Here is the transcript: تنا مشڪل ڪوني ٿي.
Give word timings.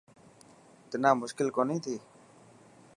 تنا 0.89 1.11
مشڪل 1.21 1.47
ڪوني 1.55 1.77
ٿي. 1.85 1.95